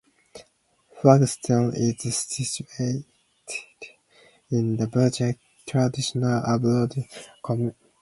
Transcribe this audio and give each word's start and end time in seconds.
Flagstone 0.97 1.75
is 1.75 1.99
situated 2.17 3.05
in 4.49 4.77
the 4.77 4.87
Bundjalung 4.87 5.37
traditional 5.67 6.43
Aboriginal 6.43 7.07
country. 7.45 7.75